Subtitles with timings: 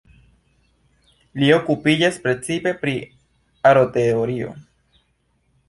[1.41, 2.97] Li okupiĝas precipe pri
[3.73, 4.59] aroteorio.